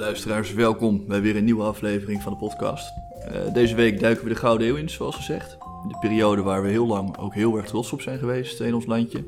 [0.00, 2.92] Luisteraars, welkom bij weer een nieuwe aflevering van de podcast.
[3.32, 5.58] Uh, deze week duiken we de Gouden Eeuw in, zoals gezegd.
[5.88, 8.86] De periode waar we heel lang ook heel erg trots op zijn geweest in ons
[8.86, 9.24] landje.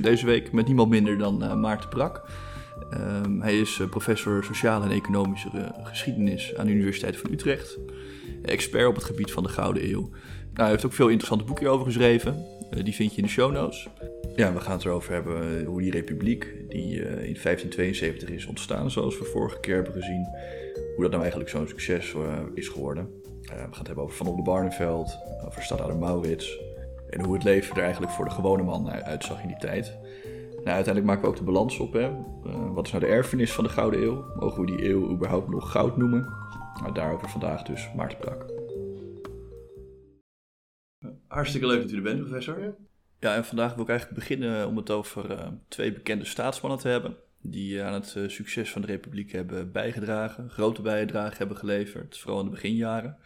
[0.00, 2.22] Deze week met niemand minder dan uh, Maarten Brak.
[2.92, 7.78] Uh, hij is uh, professor sociale en economische geschiedenis aan de Universiteit van Utrecht.
[8.42, 10.00] Expert op het gebied van de Gouden Eeuw.
[10.00, 10.12] Nou,
[10.54, 12.44] hij heeft ook veel interessante boeken over geschreven.
[12.70, 13.88] Die vind je in de show notes.
[14.36, 19.18] Ja, we gaan het erover hebben hoe die republiek, die in 1572 is ontstaan, zoals
[19.18, 20.26] we vorige keer hebben gezien,
[20.74, 22.14] hoe dat nou eigenlijk zo'n succes
[22.54, 23.10] is geworden.
[23.42, 26.60] we gaan het hebben over Van Oldenbarneveld, over stadhouder Maurits
[27.10, 29.98] en hoe het leven er eigenlijk voor de gewone man uitzag in die tijd.
[30.50, 31.92] Nou, uiteindelijk maken we ook de balans op.
[31.92, 32.10] Hè.
[32.72, 34.24] Wat is nou de erfenis van de Gouden Eeuw?
[34.38, 36.28] Mogen we die eeuw überhaupt nog goud noemen?
[36.80, 38.59] Nou, daarover vandaag dus Maarten Brak.
[41.40, 42.60] Hartstikke leuk dat u er bent, professor.
[42.60, 42.74] Ja.
[43.18, 46.88] ja, en vandaag wil ik eigenlijk beginnen om het over uh, twee bekende staatsmannen te
[46.88, 47.16] hebben.
[47.40, 52.38] Die aan het uh, succes van de Republiek hebben bijgedragen, grote bijdrage hebben geleverd, vooral
[52.38, 53.16] in de beginjaren.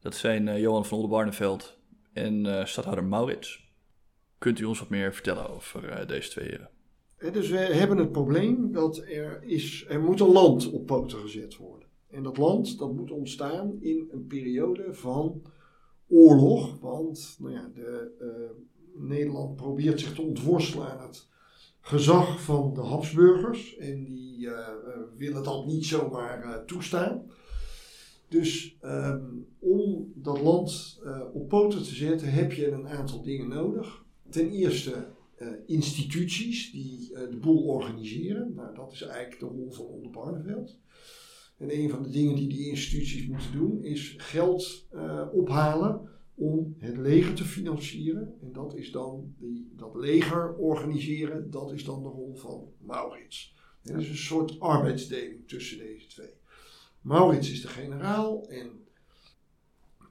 [0.00, 1.78] Dat zijn Johan van Oldenbarneveld
[2.12, 3.68] en stadhouder Maurits.
[4.38, 6.68] Kunt u ons wat meer vertellen over deze twee heren?
[7.32, 11.56] Dus we hebben het probleem dat er, is, er moet een land op poten gezet
[11.56, 11.88] worden.
[12.10, 15.42] En dat land dat moet ontstaan in een periode van
[16.10, 16.78] oorlog.
[16.80, 21.28] Want nou ja, de, uh, Nederland probeert zich te ontworstelen aan het
[21.80, 23.76] gezag van de Habsburgers.
[23.76, 24.68] En die uh,
[25.16, 27.30] willen dat niet zomaar toestaan.
[28.28, 31.00] Dus um, om dat land
[31.32, 34.04] op poten te zetten heb je een aantal dingen nodig.
[34.28, 35.06] Ten eerste
[35.66, 38.52] instituties die de boel organiseren.
[38.54, 40.78] Nou, dat is eigenlijk de rol van Onder Barneveld.
[41.60, 46.74] En een van de dingen die die instituties moeten doen is geld uh, ophalen om
[46.78, 48.34] het leger te financieren.
[48.42, 53.54] En dat is dan die, dat leger organiseren, dat is dan de rol van Maurits.
[53.82, 56.34] En dat is een soort arbeidsdeling tussen deze twee.
[57.00, 58.70] Maurits is de generaal en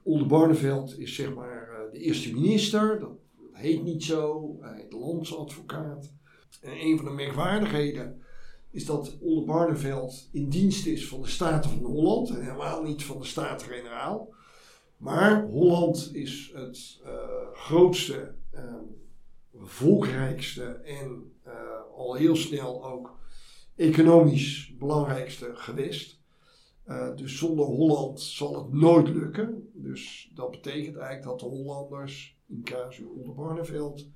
[0.02, 2.98] Oldenbarneveld is zeg maar de eerste minister.
[2.98, 3.18] Dat
[3.52, 6.12] heet niet zo, hij heet landsadvocaat.
[6.60, 8.22] En een van de merkwaardigheden
[8.70, 13.04] is dat Olle Barneveld in dienst is van de Staten van Holland en helemaal niet
[13.04, 14.34] van de Staten-Generaal.
[14.96, 17.10] Maar Holland is het uh,
[17.52, 18.74] grootste, uh,
[19.54, 21.52] volkrijkste en uh,
[21.96, 23.18] al heel snel ook
[23.76, 26.18] economisch belangrijkste gewest.
[27.16, 29.70] dus zonder Holland zal het nooit lukken.
[29.74, 34.08] Dus dat betekent eigenlijk dat de Hollanders in casu Barneveld,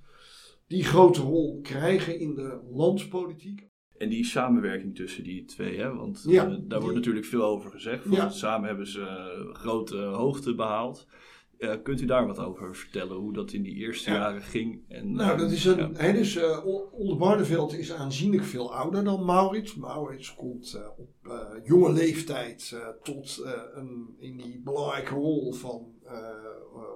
[0.66, 3.72] die grote rol krijgen in de landspolitiek.
[3.98, 5.94] En die samenwerking tussen die twee, hè?
[5.94, 8.04] want ja, uh, daar wordt natuurlijk veel over gezegd.
[8.10, 8.28] Ja.
[8.28, 11.06] Samen hebben ze uh, grote hoogte behaald.
[11.58, 14.16] Uh, kunt u daar wat over vertellen, hoe dat in die eerste ja.
[14.16, 14.80] jaren ging?
[14.88, 16.38] En, nou, dat is een, he, dus,
[16.92, 19.74] Oldenbarneveld is aanzienlijk veel ouder dan Maurits.
[19.74, 23.42] Maurits komt op jonge leeftijd tot
[23.74, 25.93] een, in die belangrijke rol van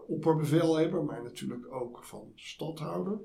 [0.06, 3.18] opperbevelhebber, maar natuurlijk ook van stadhouder.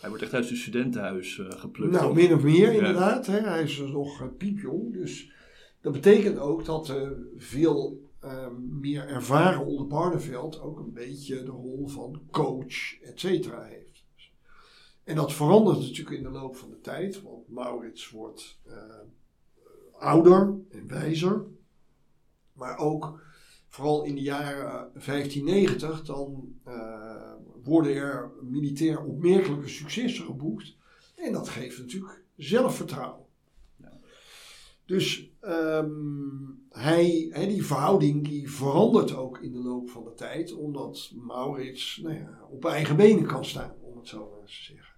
[0.00, 1.92] Hij wordt echt uit zijn studentenhuis uh, geplukt.
[1.92, 3.26] Nou, min of meer inderdaad.
[3.26, 3.38] Hè?
[3.38, 4.92] Hij is nog uh, piepjong.
[4.92, 5.32] Dus
[5.80, 8.06] dat betekent ook dat uh, veel
[8.80, 14.04] meer ervaren onder Barneveld ook een beetje de rol van coach, et cetera, heeft.
[15.04, 18.58] En dat verandert natuurlijk in de loop van de tijd, want Maurits wordt
[19.98, 21.44] ouder en wijzer.
[22.52, 23.20] Maar ook
[23.68, 27.32] vooral in de jaren 1590, dan uh,
[27.64, 30.76] worden er militair opmerkelijke successen geboekt.
[31.14, 33.26] En dat geeft natuurlijk zelfvertrouwen.
[33.76, 33.98] Ja.
[34.86, 40.52] Dus um, hij, he, die verhouding die verandert ook in de loop van de tijd,
[40.52, 44.72] omdat Maurits nou ja, op eigen benen kan staan, om het zo maar eens te
[44.72, 44.97] zeggen.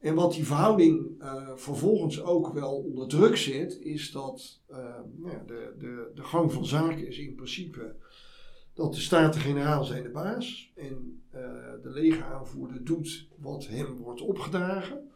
[0.00, 4.76] En wat die verhouding uh, vervolgens ook wel onder druk zet, is dat uh,
[5.24, 7.94] ja, de, de, de gang van zaken is in principe
[8.74, 11.40] dat de Staten-Generaal zijn de baas en uh,
[11.82, 15.10] de legeraanvoerder doet wat hem wordt opgedragen.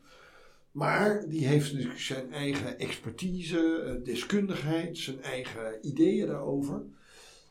[0.70, 6.82] Maar die heeft natuurlijk zijn eigen expertise, deskundigheid, zijn eigen ideeën daarover.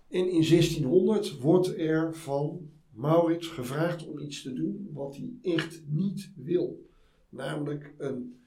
[0.10, 5.82] En in 1600 wordt er van Maurits gevraagd om iets te doen wat hij echt
[5.88, 6.92] niet wil.
[7.34, 8.38] Namelijk een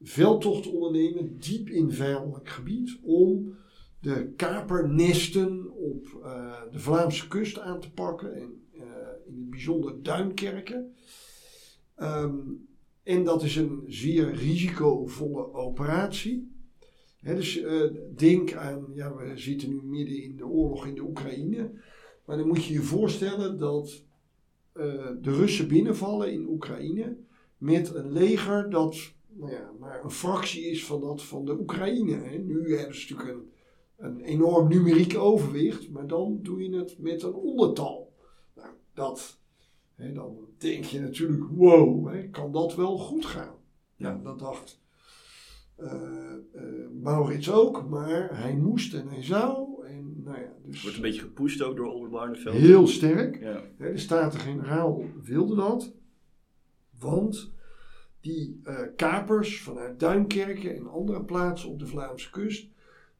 [0.00, 3.56] veldtocht ondernemen diep in vijandelijk gebied om
[4.00, 8.82] de kapernesten op uh, de Vlaamse kust aan te pakken en uh,
[9.26, 10.94] in het bijzonder Duinkerken.
[11.98, 12.68] Um,
[13.02, 16.54] en dat is een zeer risicovolle operatie.
[17.22, 17.82] Dus uh,
[18.16, 21.70] denk aan, ja, we zitten nu midden in de oorlog in de Oekraïne.
[22.24, 24.04] Maar dan moet je je voorstellen dat
[25.22, 27.16] de Russen binnenvallen in Oekraïne
[27.58, 32.16] met een leger dat nou ja, maar een fractie is van dat van de Oekraïne.
[32.16, 32.38] Hè.
[32.38, 33.50] Nu hebben ze natuurlijk een
[33.96, 38.12] een enorm numeriek overwicht, maar dan doe je het met een ondertal.
[38.54, 39.40] Nou, dat,
[39.94, 43.54] hè, dan denk je natuurlijk, wow, hè, kan dat wel goed gaan?
[43.96, 44.80] Ja, dat dacht
[45.78, 45.92] uh,
[46.54, 46.62] uh,
[47.02, 49.86] Maurits ook, maar hij moest en hij zou.
[49.86, 52.54] En, nou ja, dus Wordt een beetje gepusht ook door Albert Barneveld.
[52.54, 53.40] Heel sterk.
[53.40, 53.62] Ja.
[53.78, 55.94] De Staten-Generaal wilde dat,
[57.06, 57.50] want
[58.20, 62.68] die uh, kapers vanuit Duinkerken en andere plaatsen op de Vlaamse kust,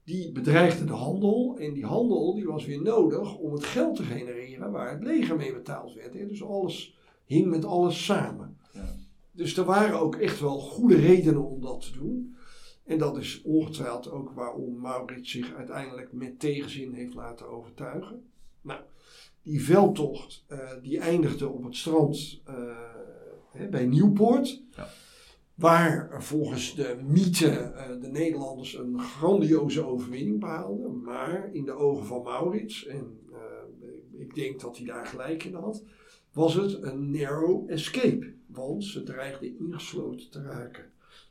[0.05, 1.57] die bedreigden de handel.
[1.59, 5.37] En die handel die was weer nodig om het geld te genereren waar het leger
[5.37, 6.15] mee betaald werd.
[6.15, 6.27] Hè.
[6.27, 8.57] Dus alles hing met alles samen.
[8.73, 8.95] Ja.
[9.31, 12.37] Dus er waren ook echt wel goede redenen om dat te doen.
[12.85, 18.31] En dat is ongetwijfeld ook waarom Maurits zich uiteindelijk met tegenzin heeft laten overtuigen.
[18.61, 18.81] Nou,
[19.43, 22.55] die veldtocht uh, die eindigde op het strand uh,
[23.57, 24.63] hè, bij Nieuwpoort.
[24.77, 24.89] Ja.
[25.55, 31.03] Waar volgens de mythe uh, de Nederlanders een grandioze overwinning behaalden.
[31.03, 33.19] Maar in de ogen van Maurits, en
[34.19, 35.83] ik denk dat hij daar gelijk in had,
[36.33, 38.35] was het een narrow escape.
[38.47, 40.85] Want ze dreigden ingesloten te raken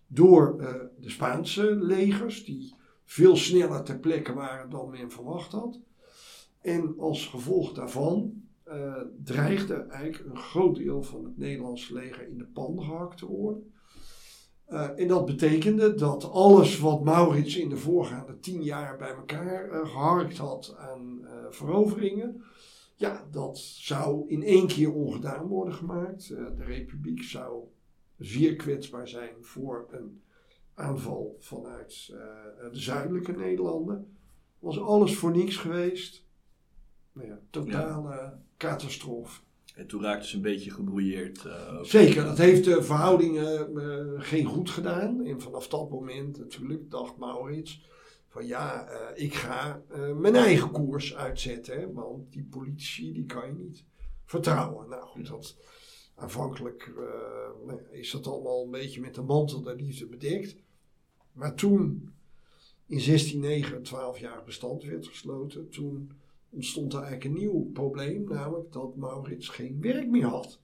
[0.07, 2.73] door uh, de Spaanse legers, die
[3.03, 5.79] veel sneller ter plekke waren dan men verwacht had.
[6.61, 12.37] En als gevolg daarvan uh, dreigde eigenlijk een groot deel van het Nederlandse leger in
[12.37, 13.73] de pan gehakt te worden.
[14.69, 19.69] Uh, en dat betekende dat alles wat Maurits in de voorgaande tien jaar bij elkaar
[19.69, 22.43] uh, geharkt had aan veroveringen,
[22.95, 26.27] ja, dat zou in één keer ongedaan worden gemaakt.
[26.27, 27.63] de republiek zou
[28.17, 30.21] zeer kwetsbaar zijn voor een
[30.73, 32.05] aanval vanuit
[32.71, 34.17] de zuidelijke Nederlanden.
[34.59, 36.25] Was alles voor niks geweest.
[37.11, 38.37] Nou ja, totale.
[38.57, 39.41] Catastrofe.
[39.75, 41.43] En toen raakte ze een beetje gebrouilleerd.
[41.45, 45.25] Uh, Zeker, dat heeft de verhoudingen uh, geen goed gedaan.
[45.25, 47.81] En vanaf dat moment natuurlijk dacht Maurits
[48.27, 49.81] van ja, uh, ik ga
[50.15, 51.79] mijn eigen koers uitzetten.
[51.79, 53.83] Hè, want die politici die kan je niet
[54.25, 54.89] vertrouwen.
[54.89, 55.55] Nou goed, dat
[56.15, 60.55] aanvankelijk uh, is dat allemaal een beetje met de mantel der liefde bedekt.
[61.31, 62.13] Maar toen
[62.87, 66.11] in 1609 een 12 jaar bestand werd gesloten, toen
[66.55, 70.59] ontstond er eigenlijk een nieuw probleem, namelijk dat Maurits geen werk meer had.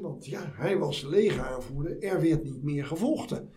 [0.00, 3.50] want ja, hij was legeraanvoerder, er werd niet meer gevochten.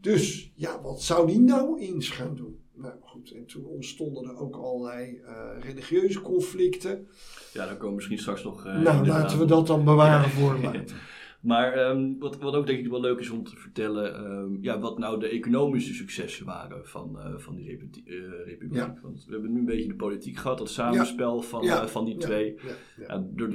[0.00, 2.60] Dus ja, wat zou hij nou eens gaan doen?
[2.74, 7.08] Nou goed, en toen ontstonden er ook allerlei uh, religieuze conflicten.
[7.52, 8.66] Ja, daar komen we misschien straks nog.
[8.66, 11.16] Uh, nou, laten we dat dan bewaren voor later.
[11.40, 14.78] Maar um, wat, wat ook denk ik wel leuk is om te vertellen, um, ja,
[14.78, 18.08] wat nou de economische successen waren van, uh, van die republiek.
[18.08, 18.78] Uh, republiek.
[18.78, 18.98] Ja.
[19.02, 21.42] Want we hebben nu een beetje de politiek gehad, dat samenspel ja.
[21.42, 21.82] van, ja.
[21.82, 22.54] uh, van die twee.
[22.96, 23.48] De, de,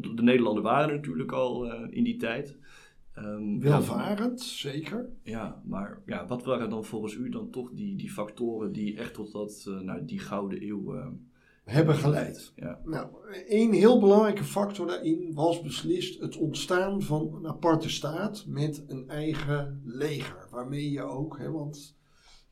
[0.00, 2.58] de, de Nederlanden waren natuurlijk al in die tijd.
[3.18, 5.08] Um, Welvarend, zeker.
[5.22, 9.14] Ja, maar ja, wat waren dan volgens u dan toch die, die factoren die echt
[9.14, 11.12] tot dat, nou, die gouden eeuw
[11.70, 12.52] hebben geleid.
[12.56, 12.80] Ja.
[12.84, 13.08] Nou,
[13.48, 19.08] een heel belangrijke factor daarin was beslist het ontstaan van een aparte staat met een
[19.08, 20.48] eigen leger.
[20.50, 21.96] Waarmee je ook, hè, want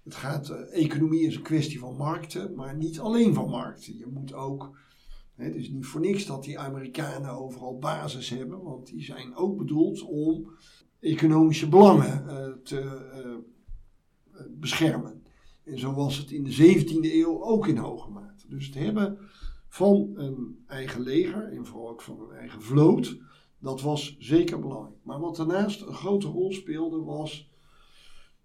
[0.04, 3.96] het gaat, uh, economie is een kwestie van markten, maar niet alleen van markten.
[3.96, 4.78] Je moet ook,
[5.34, 9.36] hè, het is niet voor niks dat die Amerikanen overal basis hebben, want die zijn
[9.36, 10.50] ook bedoeld om
[11.00, 12.80] economische belangen uh, te
[13.14, 15.22] uh, beschermen.
[15.64, 18.27] En zo was het in de 17e eeuw ook in hoge mate.
[18.48, 19.18] Dus het hebben
[19.68, 23.18] van een eigen leger en vooral ook van een eigen vloot,
[23.58, 24.96] dat was zeker belangrijk.
[25.02, 27.50] Maar wat daarnaast een grote rol speelde was.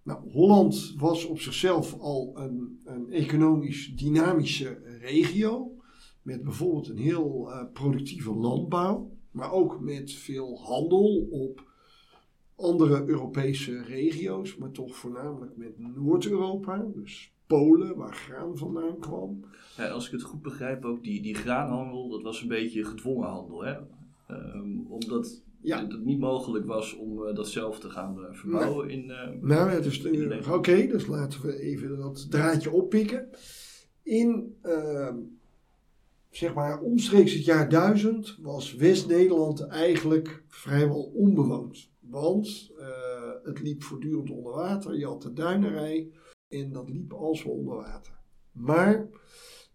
[0.04, 5.72] Nou, Holland was op zichzelf al een, een economisch dynamische regio.
[6.22, 9.12] Met bijvoorbeeld een heel uh, productieve landbouw.
[9.32, 11.72] Maar ook met veel handel op
[12.56, 14.56] andere Europese regio's.
[14.58, 16.86] Maar toch voornamelijk met Noord-Europa.
[16.94, 19.46] Dus Polen, waar graan vandaan kwam.
[19.78, 23.28] Ja, als ik het goed begrijp, ook die, die graanhandel, dat was een beetje gedwongen
[23.28, 23.64] handel.
[23.64, 23.76] Hè?
[24.28, 25.88] Um, omdat ja.
[25.88, 29.04] het niet mogelijk was om uh, dat zelf te gaan uh, verbouwen in.
[29.10, 33.30] Uh, nou ja, dus, oké, okay, dus laten we even dat draadje oppikken.
[34.04, 35.18] In ehm,
[36.30, 41.92] zeg maar omstreeks het jaar 1000 was West-Nederland eigenlijk vrijwel onbewoond.
[42.00, 42.72] Want
[43.44, 44.98] het liep voortdurend onder water.
[44.98, 46.12] Je had de duinerij
[46.48, 48.20] en dat liep als onder water.
[48.52, 49.10] Maar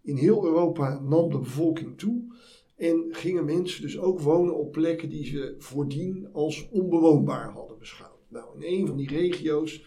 [0.02, 2.36] in heel Europa nam de bevolking toe
[2.76, 8.20] en gingen mensen dus ook wonen op plekken die ze voordien als onbewoonbaar hadden beschouwd.
[8.28, 9.84] Nou, in een van die regio's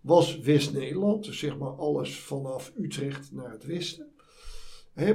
[0.00, 4.06] was West-Nederland, dus zeg maar alles vanaf Utrecht naar het westen.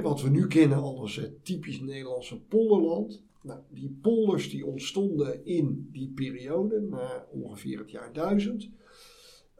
[0.02, 3.22] wat we nu kennen als het typisch Nederlandse polderland.
[3.42, 8.70] Nou, die polders die ontstonden in die periode, na ongeveer het jaar 1000.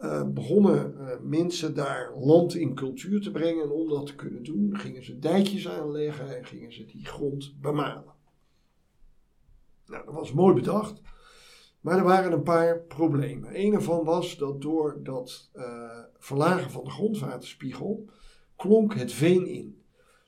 [0.00, 3.62] Uh, begonnen uh, mensen daar land in cultuur te brengen.
[3.62, 7.54] En om dat te kunnen doen, gingen ze dijkjes aanleggen en gingen ze die grond
[7.60, 8.14] bemalen.
[9.86, 11.00] Nou, dat was mooi bedacht.
[11.80, 13.60] Maar er waren een paar problemen.
[13.60, 18.08] Een ervan was dat door dat uh, verlagen van de grondwaterspiegel
[18.56, 19.82] klonk het veen in.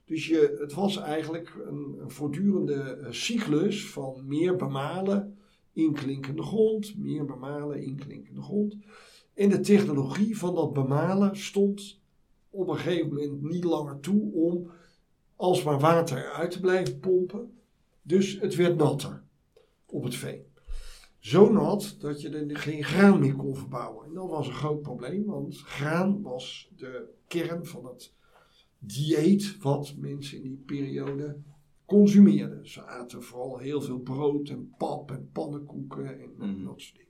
[0.05, 5.39] Dus je, het was eigenlijk een voortdurende cyclus van meer bemalen,
[5.73, 8.77] inklinkende grond, meer bemalen, inklinkende grond.
[9.41, 12.01] En de technologie van dat bemalen stond
[12.51, 14.71] op een gegeven moment niet langer toe om
[15.37, 17.59] alsmaar water eruit te blijven pompen.
[18.03, 19.23] Dus het werd natter
[19.87, 20.43] op het veen.
[21.19, 24.07] Zo nat dat je er geen graan meer kon verbouwen.
[24.07, 28.15] En dat was een groot probleem, want graan was de kern van het
[28.79, 31.37] dieet wat mensen in die periode
[31.87, 32.69] consumeerden.
[32.69, 36.65] Ze aten vooral heel veel brood en pap en pannenkoeken en mm.
[36.65, 37.10] dat soort dingen.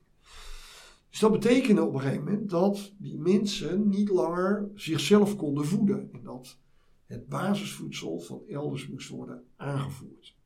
[1.11, 6.09] Dus dat betekende op een gegeven moment dat die mensen niet langer zichzelf konden voeden.
[6.13, 6.59] En dat
[7.07, 10.39] het basisvoedsel van elders moest worden aangevoerd.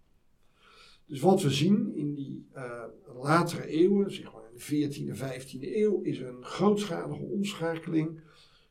[1.07, 2.85] Dus wat we zien in die uh,
[3.23, 8.21] latere eeuwen, zeg maar in de 14e, 15e eeuw, is een grootschalige omschakeling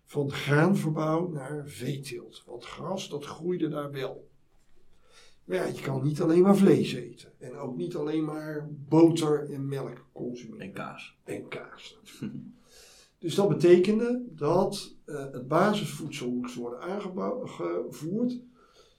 [0.04, 2.44] van graanverbouw naar veeteelt.
[2.46, 4.32] Want gras, dat groeide daar wel.
[5.44, 7.32] Maar ja, je kan niet alleen maar vlees eten.
[7.40, 10.66] En ook niet alleen maar boter en melk consumeren.
[10.66, 11.18] En kaas.
[11.24, 12.00] En kaas.
[13.20, 18.32] dus dat betekende dat uh, het basisvoedsel moest worden aangevoerd.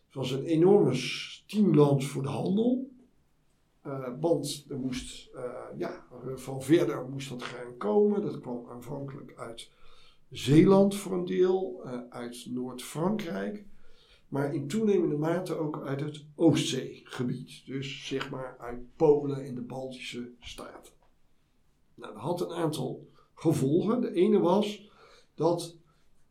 [0.06, 2.92] Het was een enorme stimulans voor de handel.
[3.86, 5.42] Uh, want er moest, uh,
[5.76, 8.22] ja, van verder moest dat gaan komen.
[8.22, 9.70] Dat kwam aanvankelijk uit
[10.30, 13.64] Zeeland voor een deel, uit Noord-Frankrijk
[14.34, 17.66] maar in toenemende mate ook uit het Oostzeegebied.
[17.66, 20.92] Dus zeg maar uit Polen en de Baltische Staten.
[21.94, 24.00] Nou, dat had een aantal gevolgen.
[24.00, 24.90] De ene was
[25.34, 25.76] dat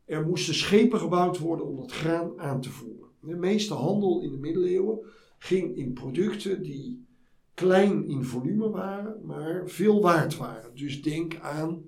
[0.04, 3.08] er moesten schepen gebouwd worden om dat graan aan te voeren.
[3.20, 4.98] De meeste handel in de middeleeuwen
[5.38, 7.06] ging in producten die
[7.54, 10.76] klein in volume waren, maar veel waard waren.
[10.76, 11.82] Dus denk aan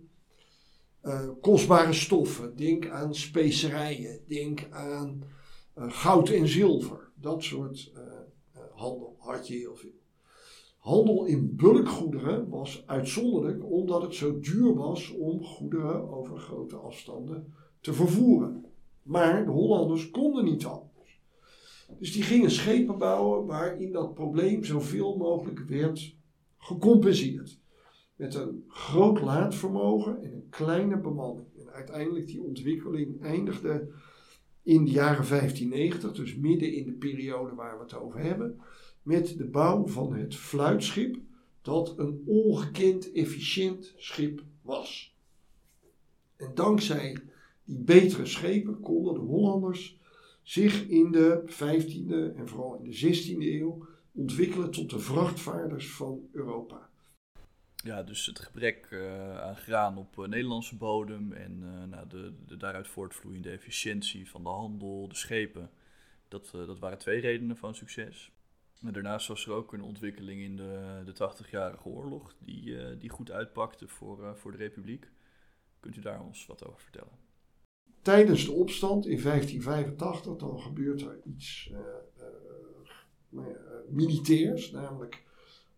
[1.02, 5.22] uh, kostbare stoffen, denk aan specerijen, denk aan
[5.76, 7.10] goud en zilver.
[7.14, 8.02] Dat soort uh,
[8.74, 9.94] handel had je heel veel.
[10.78, 17.54] Handel in bulkgoederen was uitzonderlijk omdat het zo duur was om goederen over grote afstanden
[17.80, 18.64] te vervoeren.
[19.02, 21.20] Maar de Hollanders konden niet anders.
[21.98, 26.16] Dus die gingen schepen bouwen waarin dat probleem zoveel mogelijk werd
[26.58, 27.60] gecompenseerd.
[28.16, 31.46] Met een groot laadvermogen en een kleine bemanning.
[31.58, 33.88] En uiteindelijk die ontwikkeling eindigde
[34.66, 38.60] in de jaren 1590, dus midden in de periode waar we het over hebben,
[39.02, 41.16] met de bouw van het fluitschip,
[41.62, 45.16] dat een ongekend efficiënt schip was.
[46.36, 47.18] En dankzij
[47.64, 50.00] die betere schepen konden de Hollanders
[50.42, 56.28] zich in de 15e en vooral in de 16e eeuw ontwikkelen tot de vrachtvaarders van
[56.32, 56.90] Europa.
[57.86, 62.32] Ja, dus het gebrek uh, aan graan op uh, Nederlandse bodem en uh, nou, de,
[62.46, 65.70] de, daaruit voortvloeiende efficiëntie van de handel, de schepen.
[66.28, 68.32] Dat, dat waren twee redenen van succes.
[68.80, 73.30] Maar daarnaast was er ook een ontwikkeling in de, de 80-jarige oorlog die, die goed
[73.30, 75.10] uitpakte voor, voor de Republiek.
[75.80, 77.18] Kunt u daar ons wat over vertellen?
[78.02, 81.70] Tijdens de opstand in 1585 dan gebeurt er iets
[83.28, 83.56] nou
[83.88, 85.25] militairs, namelijk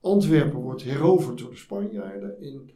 [0.01, 2.41] Antwerpen wordt heroverd door de Spanjaarden.
[2.41, 2.71] En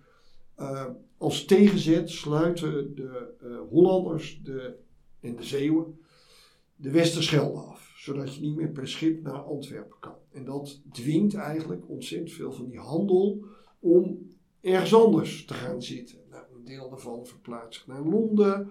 [0.59, 0.87] uh,
[1.19, 4.75] als tegenzet sluiten de uh, Hollanders de,
[5.21, 6.01] en de Zeeuwen
[6.77, 7.93] de Westerschelde af.
[7.97, 10.17] Zodat je niet meer per schip naar Antwerpen kan.
[10.33, 13.45] En dat dwingt eigenlijk ontzettend veel van die handel
[13.81, 16.19] om ergens anders te gaan zitten.
[16.31, 18.71] Nou, een deel daarvan verplaatst zich naar Londen.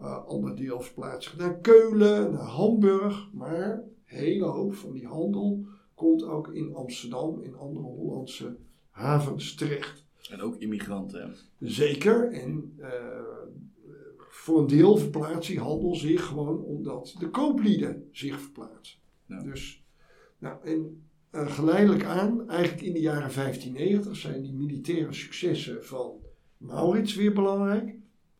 [0.00, 3.30] Uh, ander deel verplaatst zich naar Keulen, naar Hamburg.
[3.32, 5.66] Maar een hele hoop van die handel
[5.98, 8.56] komt ook in Amsterdam en andere Hollandse
[8.90, 10.04] havens terecht.
[10.30, 11.34] En ook immigranten.
[11.58, 12.32] Zeker.
[12.32, 12.88] En uh,
[14.18, 18.98] voor een deel verplaatst die handel zich gewoon omdat de kooplieden zich verplaatsen.
[19.26, 19.84] Dus,
[20.38, 21.02] nou, en
[21.32, 26.12] uh, geleidelijk aan, eigenlijk in de jaren 1590, zijn die militaire successen van
[26.56, 27.94] Maurits weer belangrijk.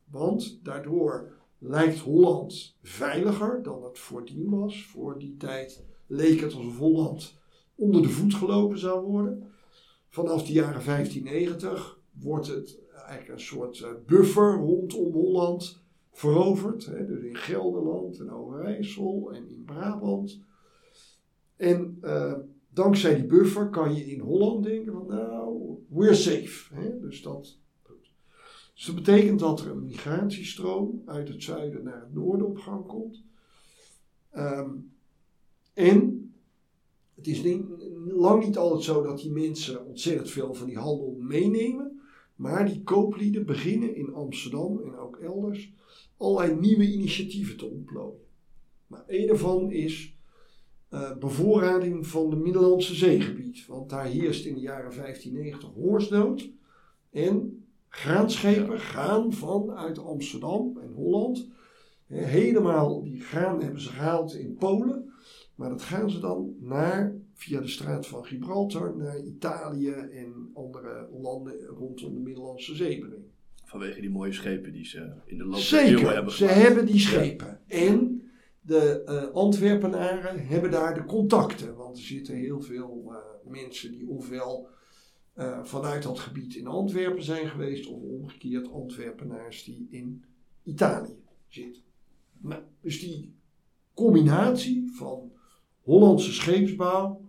[0.05, 4.87] Want daardoor lijkt Holland veiliger dan het voordien was.
[4.87, 7.38] Voor die tijd leek het alsof Holland
[7.79, 9.53] onder de voet gelopen zou worden.
[10.09, 15.83] Vanaf de jaren 1590 wordt het eigenlijk een soort eh, buffer rondom Holland
[16.13, 16.87] veroverd.
[16.87, 20.41] Hè, dus in Gelderland en Overijssel en in Brabant.
[21.57, 22.35] En uh,
[22.71, 26.75] dankzij die buffer kan je in Holland denken van nou, we're safe.
[26.75, 27.59] Hè, dus dat,
[28.75, 32.87] Dus dat betekent dat er een migratiestroom uit het zuiden naar het noorden op gang
[32.87, 33.23] komt.
[34.31, 34.71] Ehm,
[35.75, 36.28] en
[37.19, 37.65] het is niet,
[38.07, 42.01] lang niet altijd zo dat die mensen ontzettend veel van die handel meenemen.
[42.35, 45.73] Maar die kooplieden beginnen in Amsterdam en ook elders
[46.17, 48.27] allerlei nieuwe initiatieven te ontplooien.
[48.87, 50.17] Nou, een daarvan is
[50.91, 53.67] uh, bevoorrading van de Middellandse zeegebied.
[53.67, 56.51] Want daar heerst in de jaren 1590 hongersnood.
[57.11, 61.49] En graanschepen gaan vanuit Amsterdam en Holland.
[62.07, 65.13] helemaal die graan hebben ze gehaald in Polen.
[65.59, 71.09] Maar dat gaan ze dan naar, via de straat van Gibraltar, naar Italië en andere
[71.21, 73.31] landen rondom de Middellandse Zee brengen.
[73.65, 76.99] Vanwege die mooie schepen die ze in de loop der eeuwen hebben ze hebben die
[76.99, 77.61] schepen.
[77.67, 78.23] En
[78.61, 81.77] de uh, Antwerpenaren hebben daar de contacten.
[81.77, 84.69] Want er zitten heel veel uh, mensen die ofwel
[85.37, 90.25] uh, vanuit dat gebied in Antwerpen zijn geweest, of omgekeerd Antwerpenaars die in
[90.63, 91.83] Italië zitten.
[92.39, 93.35] Nou, dus die
[93.95, 95.33] combinatie van
[95.89, 97.21] Hollandse scheepsbouw,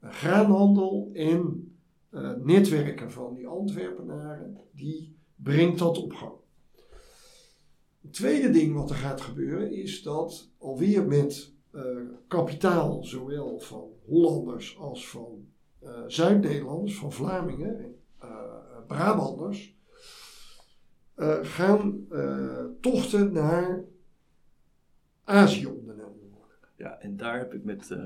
[0.00, 1.74] graanhandel en
[2.42, 6.32] netwerken van die Antwerpenaren, die brengt dat op gang.
[8.00, 11.82] Het tweede ding wat er gaat gebeuren is dat alweer met uh,
[12.28, 15.46] kapitaal, zowel van Hollanders als van
[15.82, 17.94] uh, Zuid-Nederlanders, van Vlamingen en
[18.86, 19.76] Brabanders,
[21.42, 22.06] gaan
[22.80, 23.84] tochten naar
[25.24, 25.81] Azië.
[26.82, 27.96] Ja, en daar heb ik met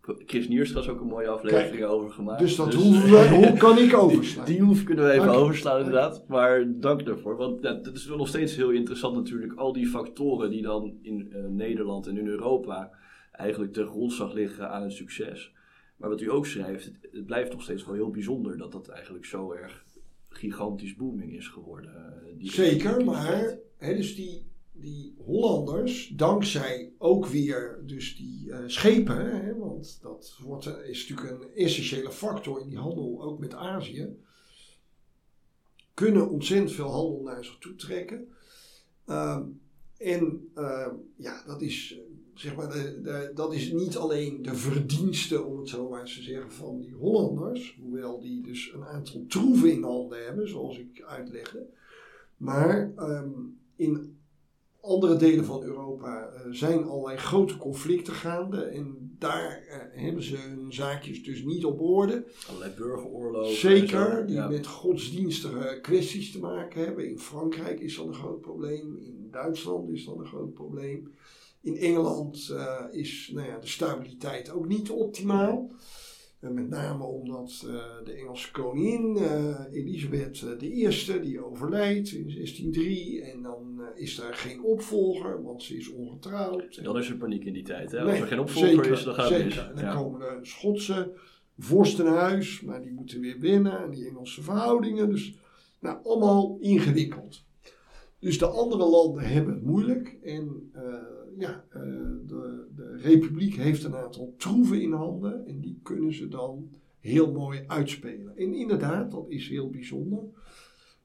[0.00, 2.40] Chris Niers ook een mooie aflevering over gemaakt.
[2.40, 4.44] Dus dat dus, hoe kan ik overslaan?
[4.44, 6.28] Die, die hoef kunnen we even overslaan inderdaad.
[6.28, 7.36] Maar dank daarvoor.
[7.36, 9.52] Want ja, dat is wel nog steeds heel interessant natuurlijk.
[9.52, 12.90] Al die factoren die dan in uh, Nederland en in Europa
[13.32, 15.52] eigenlijk ten grondslag liggen aan het succes.
[15.96, 18.88] Maar wat u ook schrijft, het, het, blijft nog steeds wel heel bijzonder dat dat
[18.88, 19.84] eigenlijk zo erg
[20.28, 22.14] gigantisch booming is geworden.
[22.38, 29.44] Die Zeker, maar hè, dus die die Hollanders, dankzij ook weer dus die uh, schepen,
[29.44, 34.16] hè, want dat wordt, is natuurlijk een essentiële factor in die handel, ook met Azië,
[35.94, 38.28] kunnen ontzettend veel handel naar zich toe trekken.
[39.06, 39.40] Uh,
[39.96, 41.98] en uh, ja, dat is,
[42.34, 46.14] zeg maar, de, de, dat is niet alleen de verdienste, om het zo maar eens
[46.14, 50.78] te zeggen, van die Hollanders, hoewel die dus een aantal troeven in handen hebben, zoals
[50.78, 51.66] ik uitlegde.
[52.36, 54.16] Maar um, in
[54.82, 58.62] andere delen van Europa uh, zijn allerlei grote conflicten gaande.
[58.62, 62.24] En daar uh, hebben ze hun zaakjes dus niet op orde.
[62.48, 63.56] Allerlei burgeroorlogen.
[63.56, 67.08] Zeker, die met godsdienstige kwesties te maken hebben.
[67.08, 68.98] In Frankrijk is dat een groot probleem.
[68.98, 71.12] In Duitsland is dat een groot probleem.
[71.60, 75.70] In Engeland uh, is nou ja, de stabiliteit ook niet optimaal.
[76.42, 77.74] Uh, met name omdat uh,
[78.04, 80.88] de Engelse koningin uh, Elisabeth I,
[81.20, 83.22] die overlijdt in 1603.
[83.22, 86.84] En dan is er geen opvolger, want ze is ongetrouwd.
[86.84, 87.92] Dan is er paniek in die tijd.
[87.92, 88.00] Hè?
[88.00, 89.56] Als er geen opvolger is, dan gaat het mis.
[89.56, 91.12] En dan komen de Schotse
[91.58, 93.82] vorsten naar huis, maar die moeten weer winnen.
[93.82, 95.08] En die Engelse verhoudingen.
[95.10, 95.38] Dus
[95.78, 97.44] nou, allemaal ingewikkeld.
[98.18, 100.18] Dus de andere landen hebben het moeilijk.
[100.22, 100.70] En
[101.38, 101.82] ja, uh,
[102.26, 107.32] de, de, republiek heeft een aantal troeven in handen en die kunnen ze dan heel
[107.32, 108.36] mooi uitspelen.
[108.36, 110.24] En inderdaad, dat is heel bijzonder.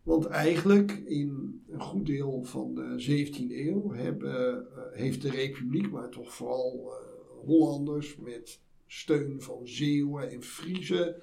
[0.03, 5.91] Want eigenlijk in een goed deel van de 17e eeuw hebben, uh, heeft de republiek,
[5.91, 11.15] maar toch vooral uh, Hollanders met steun van Zeeuwen en Friezen,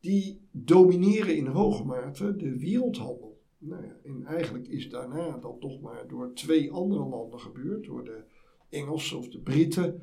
[0.00, 3.40] die domineren in hoge mate de wereldhandel.
[3.58, 7.84] Nou ja, en eigenlijk is daarna dat toch maar door twee andere landen gebeurd.
[7.84, 8.22] Door de
[8.68, 10.02] Engelsen of de Britten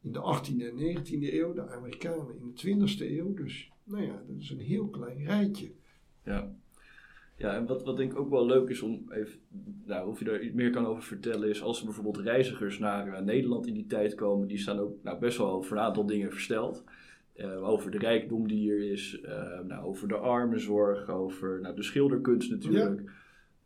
[0.00, 3.34] in de 18e en 19e eeuw, de Amerikanen in de 20e eeuw.
[3.34, 5.72] Dus nou ja, dat is een heel klein rijtje.
[6.24, 6.54] Ja.
[7.36, 9.38] Ja, en wat, wat denk ik ook wel leuk is om even,
[9.84, 13.08] nou, of je daar iets meer kan over vertellen, is als er bijvoorbeeld reizigers naar
[13.08, 16.06] uh, Nederland in die tijd komen, die staan ook nou, best wel over een aantal
[16.06, 16.84] dingen versteld.
[17.36, 21.82] Uh, over de rijkdom die hier is, uh, nou, over de armenzorg, over nou, de
[21.82, 23.00] schilderkunst natuurlijk.
[23.00, 23.10] Ja.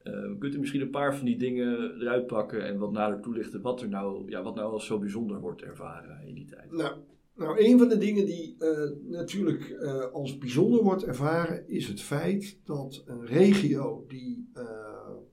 [0.04, 3.60] Uh, kunt u misschien een paar van die dingen eruit pakken en wat nader toelichten
[3.60, 6.72] wat er nou, ja, wat nou als zo bijzonder wordt ervaren in die tijd?
[6.72, 6.96] Nou,
[7.34, 12.00] nou een van de dingen die uh, natuurlijk uh, als bijzonder wordt ervaren is het
[12.00, 14.50] feit dat een regio die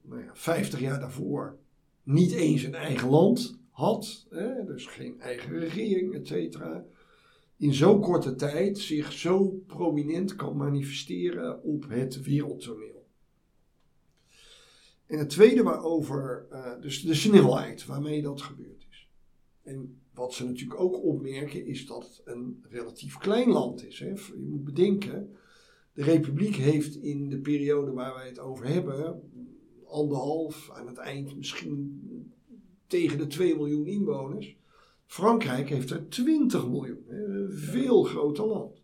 [0.02, 1.58] nou ja, 50 jaar daarvoor
[2.04, 6.86] niet eens een eigen land had, hè, dus geen eigen regering, et cetera,
[7.58, 12.95] in zo'n korte tijd zich zo prominent kan manifesteren op het wereldtoneel.
[15.06, 19.10] En het tweede waarover, uh, dus de snelheid waarmee dat gebeurd is.
[19.64, 24.00] En wat ze natuurlijk ook opmerken is dat het een relatief klein land is.
[24.00, 24.10] Hè.
[24.10, 25.36] Je moet bedenken,
[25.94, 29.22] de republiek heeft in de periode waar wij het over hebben
[29.96, 32.02] anderhalf, aan het eind misschien
[32.88, 34.56] tegen de 2 miljoen inwoners.
[35.06, 38.84] Frankrijk heeft er 20 miljoen, een veel groter land.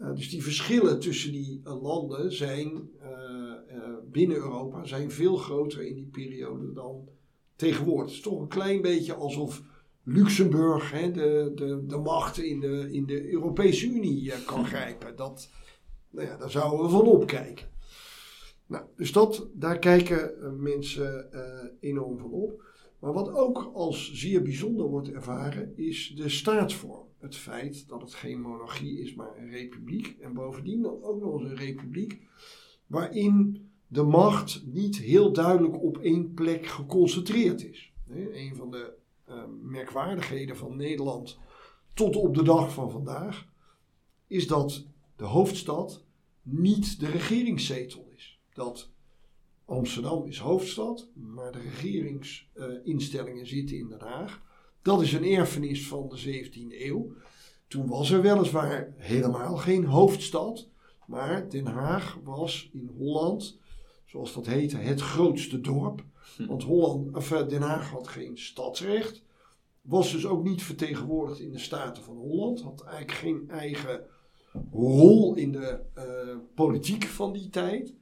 [0.00, 2.90] Uh, dus die verschillen tussen die uh, landen zijn
[4.10, 7.08] binnen Europa zijn veel groter in die periode dan
[7.56, 8.06] tegenwoordig.
[8.06, 9.62] Het is toch een klein beetje alsof
[10.02, 15.16] Luxemburg hè, de, de, de macht in de, in de Europese Unie kan grijpen.
[15.16, 15.50] Dat,
[16.10, 17.66] nou ja, daar zouden we van opkijken.
[18.66, 21.28] Nou, dus dat, daar kijken mensen
[21.80, 22.62] enorm van op.
[22.98, 27.06] Maar wat ook als zeer bijzonder wordt ervaren, is de staatsvorm.
[27.18, 30.16] Het feit dat het geen monarchie is, maar een republiek.
[30.20, 32.20] En bovendien dan ook nog eens een republiek
[32.88, 37.92] waarin de macht niet heel duidelijk op één plek geconcentreerd is.
[38.32, 38.92] Een van de
[39.28, 41.38] uh, merkwaardigheden van Nederland
[41.94, 43.46] tot op de dag van vandaag
[44.26, 46.04] is dat de hoofdstad
[46.42, 48.40] niet de regeringszetel is.
[48.52, 48.90] Dat
[49.64, 54.42] Amsterdam is hoofdstad, maar de regeringsinstellingen zitten in Den Haag.
[54.82, 57.12] Dat is een erfenis van de 17e eeuw.
[57.66, 60.68] Toen was er weliswaar helemaal geen hoofdstad,
[61.08, 63.58] maar Den Haag was in Holland,
[64.06, 66.04] zoals dat heette, het grootste dorp.
[66.36, 66.46] Hm.
[66.46, 69.22] Want Holland, of eh, Den Haag had geen stadsrecht,
[69.80, 74.06] was dus ook niet vertegenwoordigd in de Staten van Holland, had eigenlijk geen eigen
[74.72, 77.94] rol in de uh, politiek van die tijd.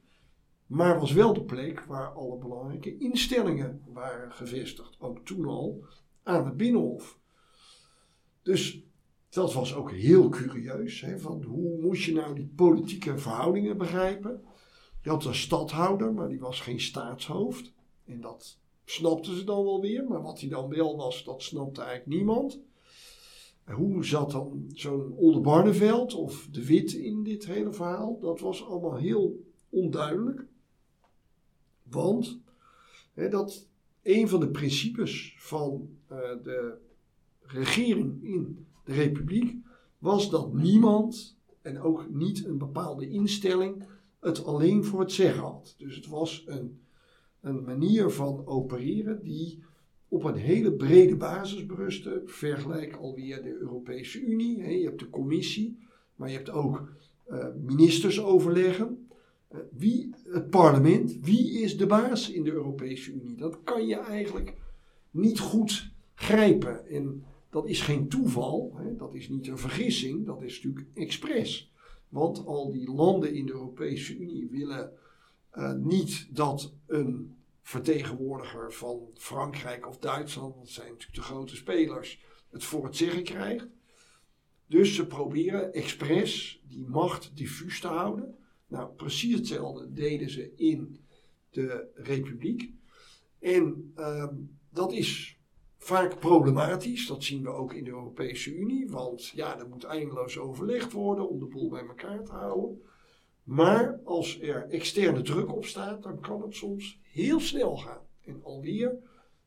[0.65, 4.95] Maar was wel de plek waar alle belangrijke instellingen waren gevestigd.
[4.99, 5.85] Ook toen al
[6.23, 7.19] aan het Binnenhof.
[8.41, 8.86] Dus
[9.29, 11.01] dat was ook heel curieus.
[11.01, 14.41] Hè, van hoe moest je nou die politieke verhoudingen begrijpen?
[15.01, 17.73] Je had een stadhouder, maar die was geen staatshoofd.
[18.05, 20.03] En dat snapten ze dan wel weer.
[20.07, 22.59] Maar wat hij dan wel was, dat snapte eigenlijk niemand.
[23.63, 28.19] En hoe zat dan zo'n Oldenbarneveld of de Wit in dit hele verhaal?
[28.19, 30.45] Dat was allemaal heel onduidelijk.
[31.83, 32.39] Want
[33.13, 33.67] hè, dat
[34.03, 36.77] een van de principes van uh, de
[37.41, 39.55] regering in de republiek
[39.97, 43.83] was dat niemand en ook niet een bepaalde instelling
[44.19, 45.75] het alleen voor het zeggen had.
[45.77, 46.79] Dus het was een,
[47.41, 49.63] een manier van opereren die
[50.07, 52.21] op een hele brede basis berustte.
[52.25, 54.79] Vergelijk alweer de Europese Unie.
[54.79, 55.77] Je hebt de commissie,
[56.15, 56.91] maar je hebt ook
[57.65, 59.07] ministersoverleggen.
[59.47, 63.35] Eh, wie, het parlement, wie is de baas in de Europese Unie?
[63.35, 64.53] Dat kan je eigenlijk
[65.11, 66.87] niet goed grijpen.
[66.87, 68.95] En dat is geen toeval, hè?
[68.95, 71.71] dat is niet een vergissing, dat is natuurlijk expres.
[72.09, 74.91] Want al die landen in de Europese Unie willen
[75.53, 82.19] uh, niet dat een vertegenwoordiger van Frankrijk of Duitsland, dat zijn natuurlijk de grote spelers,
[82.49, 83.67] het voor het zeggen krijgt.
[84.67, 88.35] Dus ze proberen expres die macht diffuus te houden.
[88.67, 90.99] Nou, precies hetzelfde deden ze in
[91.49, 92.71] de Republiek.
[93.39, 94.27] En uh,
[94.69, 95.36] dat is
[95.87, 97.07] vaak problematisch.
[97.07, 98.89] Dat zien we ook in de Europese Unie.
[98.89, 102.81] Want ja, er moet eindeloos overlegd worden om de boel bij elkaar te houden.
[103.43, 108.01] Maar als er externe druk op staat, dan kan het soms heel snel gaan.
[108.21, 108.95] En alweer,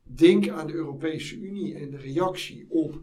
[0.03, 2.99] denk aan de Europese Unie en de reactie op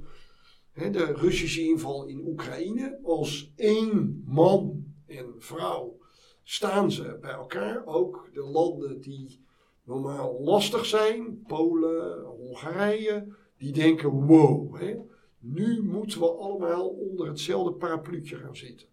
[0.74, 2.98] de Russische inval in Oekraïne.
[3.02, 5.98] Als één man en vrouw
[6.42, 7.86] staan ze bij elkaar.
[7.86, 9.46] Ook de landen die
[9.88, 13.26] normaal lastig zijn, Polen, Hongarije,
[13.58, 14.96] die denken: wow, hè,
[15.38, 18.86] nu moeten we allemaal onder hetzelfde parapluutje gaan zitten.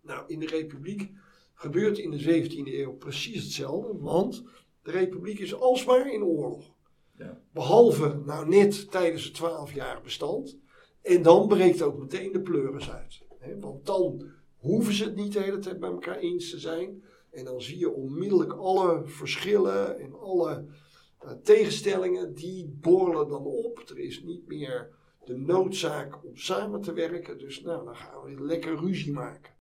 [0.00, 1.10] Nou, in de Republiek
[1.54, 4.44] gebeurt in de 17e eeuw precies hetzelfde, want
[4.82, 6.74] de Republiek is alsmaar in oorlog.
[7.18, 7.40] Ja.
[7.52, 10.58] Behalve nou net tijdens het 12 jaar bestand.
[11.02, 13.22] En dan breekt ook meteen de pleuris uit.
[13.38, 17.02] Hè, want dan hoeven ze het niet de hele tijd bij elkaar eens te zijn.
[17.30, 20.66] En dan zie je onmiddellijk alle verschillen en alle
[21.24, 23.82] uh, tegenstellingen, die borrelen dan op.
[23.88, 27.38] Er is niet meer de noodzaak om samen te werken.
[27.38, 29.52] Dus nou, dan gaan we lekker ruzie maken.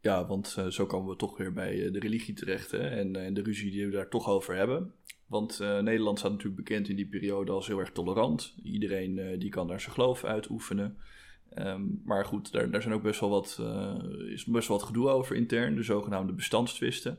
[0.00, 2.88] Ja, want uh, zo komen we toch weer bij uh, de religie terecht hè?
[2.88, 4.94] En, en, de ruzie die we daar toch over hebben.
[5.26, 8.54] Want Nederland staat natuurlijk bekend in die periode als heel erg tolerant.
[8.62, 10.98] Iedereen die kan daar zijn geloof uitoefenen.
[11.58, 15.08] Um, maar goed, daar, zijn ook best wel wat, uh, is best wel wat gedoe
[15.08, 17.18] over intern, de zogenaamde bestandstwisten.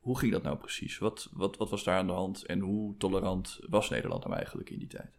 [0.00, 0.98] Hoe ging dat nou precies?
[0.98, 4.70] Wat, wat, wat was daar aan de hand en hoe tolerant was Nederland nou eigenlijk
[4.70, 5.10] in die tijd?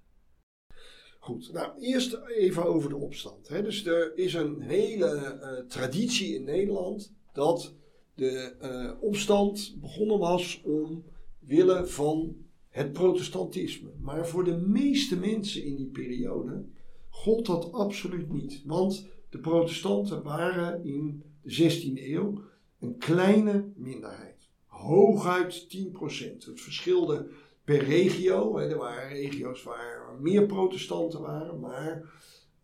[1.19, 3.47] Goed, nou eerst even over de opstand.
[3.47, 3.63] Hè.
[3.63, 7.73] Dus er is een hele uh, traditie in Nederland dat
[8.15, 11.03] de uh, opstand begonnen was om
[11.39, 12.35] willen van
[12.69, 13.89] het protestantisme.
[13.99, 16.65] Maar voor de meeste mensen in die periode
[17.13, 18.61] gold dat absoluut niet.
[18.65, 22.41] Want de protestanten waren in de 16e eeuw
[22.79, 24.49] een kleine minderheid.
[24.65, 26.45] hooguit 10%.
[26.45, 27.29] Het verschilde
[27.63, 28.57] per regio.
[28.57, 32.03] Er waren regio's waar meer protestanten waren, maar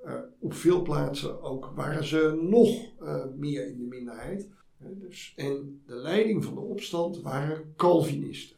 [0.06, 4.50] uh, op veel plaatsen ook waren ze nog uh, meer in de minderheid.
[4.78, 8.58] Dus, en de leiding van de opstand waren Calvinisten.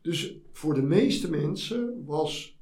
[0.00, 2.53] Dus voor de meeste mensen was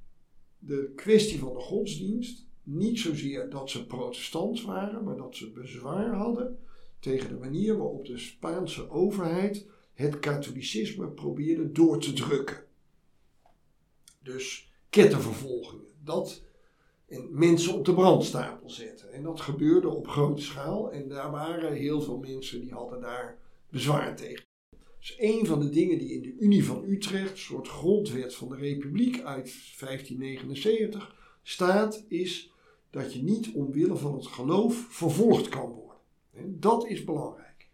[0.64, 6.14] de kwestie van de godsdienst niet zozeer dat ze protestant waren, maar dat ze bezwaar
[6.14, 6.58] hadden
[6.98, 12.64] tegen de manier waarop de Spaanse overheid het katholicisme probeerde door te drukken.
[14.22, 15.86] Dus kettenvervolgingen.
[16.04, 16.42] Dat
[17.06, 19.12] en mensen op de brandstapel zetten.
[19.12, 20.92] En dat gebeurde op grote schaal.
[20.92, 24.44] En daar waren heel veel mensen die hadden daar bezwaar tegen.
[25.02, 28.48] Dus een van de dingen die in de Unie van Utrecht, een soort grondwet van
[28.48, 32.52] de Republiek uit 1579, staat, is
[32.90, 35.96] dat je niet omwille van het geloof vervolgd kan worden.
[36.34, 37.68] En dat is belangrijk.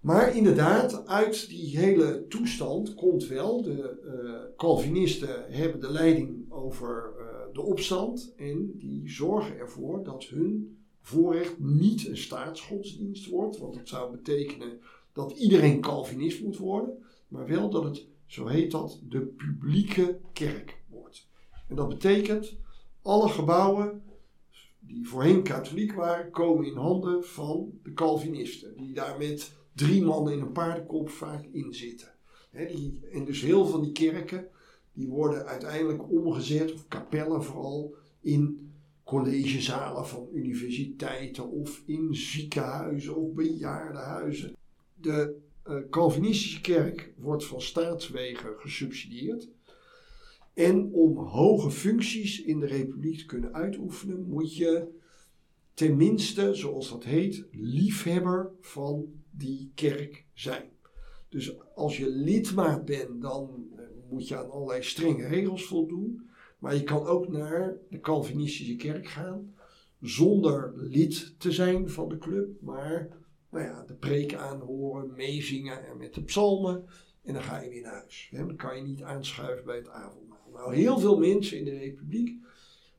[0.00, 7.12] Maar inderdaad, uit die hele toestand komt wel, de uh, Calvinisten hebben de leiding over
[7.18, 13.74] uh, de opstand en die zorgen ervoor dat hun voorrecht niet een staatsgodsdienst wordt, want
[13.74, 14.80] dat zou betekenen
[15.16, 20.82] dat iedereen Calvinist moet worden, maar wel dat het, zo heet dat, de publieke kerk
[20.88, 21.28] wordt.
[21.68, 22.56] En dat betekent
[23.02, 24.02] alle gebouwen
[24.78, 30.32] die voorheen katholiek waren, komen in handen van de Calvinisten, die daar met drie mannen
[30.32, 32.14] in een paardenkop vaak in zitten.
[32.50, 34.48] die, en dus heel van die kerken,
[34.92, 38.70] die worden uiteindelijk omgezet, of kapellen vooral, in
[39.04, 44.56] collegezalen van universiteiten of in ziekenhuizen of bejaardenhuizen.
[45.06, 45.36] De
[45.68, 49.48] uh, Calvinistische kerk wordt van staatswegen gesubsidieerd.
[50.54, 54.86] En om hoge functies in de republiek te kunnen uitoefenen, moet je
[55.74, 60.70] tenminste, zoals dat heet, liefhebber van die kerk zijn.
[61.28, 66.30] Dus als je lidmaat bent, dan eh, moet je aan allerlei strenge regels voldoen.
[66.58, 69.54] Maar je kan ook naar de Calvinistische kerk gaan
[70.00, 73.08] zonder lid te zijn van de club, maar
[73.50, 76.84] nou ja, de preken aanhoren, meezingen en met de psalmen.
[77.22, 78.28] En dan ga je weer naar huis.
[78.32, 80.50] Dan kan je niet aanschuiven bij het avondmaal.
[80.52, 82.34] Nou, heel veel mensen in de Republiek,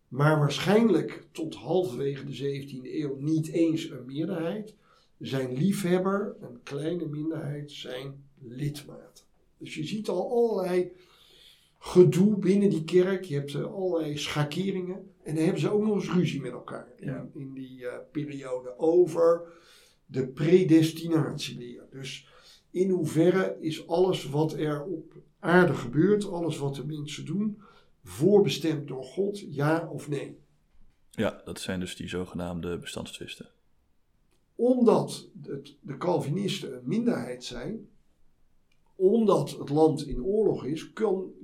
[0.08, 4.76] maar waarschijnlijk tot halverwege de 17e eeuw niet eens een meerderheid,
[5.20, 9.26] zijn liefhebber, een kleine minderheid, zijn lidmaat.
[9.58, 10.92] Dus je ziet al allerlei
[11.80, 13.24] gedoe binnen die kerk.
[13.24, 15.12] Je hebt uh, allerlei schakeringen.
[15.24, 18.78] En dan hebben ze ook nog eens ruzie met elkaar in, in die uh, periode
[18.78, 19.42] over
[20.08, 21.88] de predestinatieleer.
[21.92, 22.28] Dus
[22.72, 27.62] in hoeverre is alles wat er op aarde gebeurt, alles wat de mensen doen,
[28.04, 30.40] voorbestemd door God, ja of nee?
[31.12, 33.50] Ja, dat zijn dus die zogenaamde bestandstwisten
[34.58, 37.90] omdat het, de Calvinisten een minderheid zijn,
[38.96, 40.94] omdat het land in oorlog is,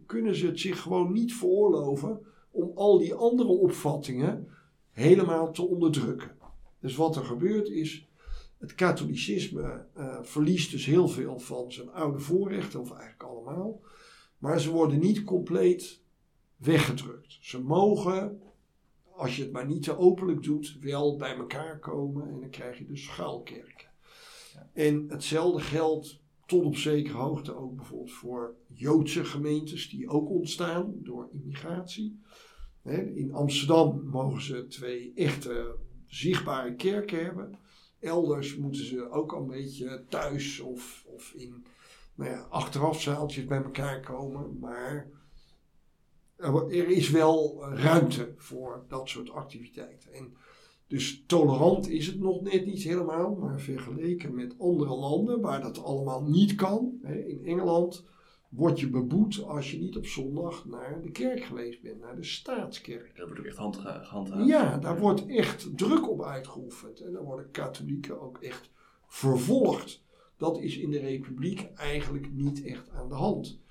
[0.05, 4.47] kunnen ze het zich gewoon niet veroorloven om al die andere opvattingen
[4.89, 6.35] helemaal te onderdrukken.
[6.79, 8.07] Dus wat er gebeurt is,
[8.63, 13.81] het katholicisme uh, verliest dus heel veel van zijn oude voorrechten, of eigenlijk allemaal,
[14.37, 16.01] maar ze worden niet compleet
[16.55, 17.37] weggedrukt.
[17.41, 18.41] Ze mogen
[19.15, 22.77] als je het maar niet te openlijk doet, wel bij elkaar komen en dan krijg
[22.77, 23.87] je dus schuilkerken.
[24.53, 24.69] Ja.
[24.73, 30.93] En hetzelfde geldt tot op zekere hoogte ook bijvoorbeeld voor Joodse gemeentes die ook ontstaan
[30.97, 32.19] door immigratie.
[33.13, 35.75] In Amsterdam mogen ze twee echte
[36.07, 37.57] zichtbare kerken hebben.
[38.03, 41.65] Elders moeten ze ook al een beetje thuis of, of in
[42.15, 44.59] nou ja, achterafzaaltjes bij elkaar komen.
[44.59, 45.07] Maar
[46.37, 50.13] er is wel ruimte voor dat soort activiteiten.
[50.13, 50.33] En
[50.87, 55.83] dus tolerant is het nog net niet helemaal, maar vergeleken met andere landen waar dat
[55.83, 56.99] allemaal niet kan.
[57.03, 58.05] In Engeland
[58.55, 62.23] word je beboet als je niet op zondag naar de kerk geweest bent, naar de
[62.23, 63.15] staatskerk.
[63.15, 63.57] Dat wordt ook echt
[64.07, 64.47] gehandhaafd.
[64.47, 66.99] Ja, daar wordt echt druk op uitgeoefend.
[66.99, 68.69] En dan worden katholieken ook echt
[69.07, 70.03] vervolgd.
[70.37, 73.61] Dat is in de republiek eigenlijk niet echt aan de hand.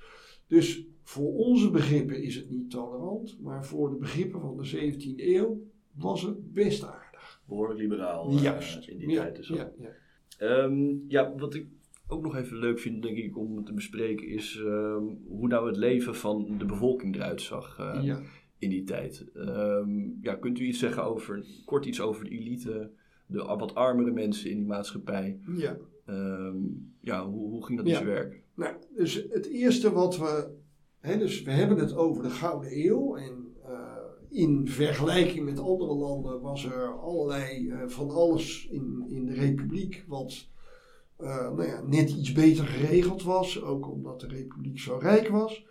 [0.47, 5.15] Dus voor onze begrippen is het niet tolerant, maar voor de begrippen van de 17e
[5.17, 7.43] eeuw was het best aardig.
[7.47, 8.89] Behoorlijk liberaal uh, Juist.
[8.89, 9.37] in die tijd.
[9.37, 10.65] Dus ja, ja.
[10.65, 11.67] Um, ja, wat ik
[12.13, 15.77] ook nog even leuk vind, denk ik, om te bespreken, is um, hoe nou het
[15.77, 18.21] leven van de bevolking eruit zag ja.
[18.59, 19.27] in die tijd.
[19.35, 22.91] Um, ja, kunt u iets zeggen over, kort iets over de elite,
[23.27, 25.39] de wat armere mensen in die maatschappij?
[25.57, 25.77] Ja.
[27.01, 28.43] ja, hoe, hoe ging dat in zijn werk?
[28.55, 30.61] Nou, dus het eerste wat we
[31.03, 33.17] dus we hebben het over de Gouden Eeuw.
[33.17, 33.97] En uh,
[34.31, 40.05] in vergelijking met andere landen was er allerlei uh, van alles in, in de Republiek
[40.07, 40.51] wat
[41.23, 45.65] nou ja, net iets beter geregeld was, ook omdat de republiek zo rijk was.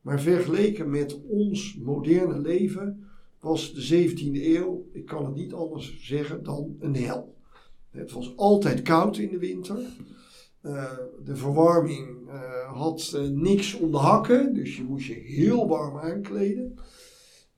[0.00, 3.06] Maar vergeleken met ons moderne leven
[3.40, 7.34] was de 17e eeuw, ik kan het niet anders zeggen dan een hel.
[7.90, 9.78] Het was altijd koud in de winter.
[10.62, 10.92] Uh,
[11.24, 16.78] de verwarming uh, had niks om de hakken, dus je moest je heel warm aankleden.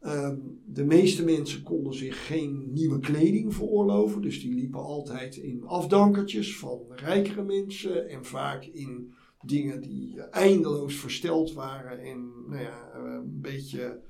[0.08, 5.64] Ehm, de meeste mensen konden zich geen nieuwe kleding veroorloven, dus die liepen altijd in
[5.64, 12.94] afdankertjes van rijkere mensen en vaak in dingen die eindeloos versteld waren en nou ja,
[12.94, 14.00] een beetje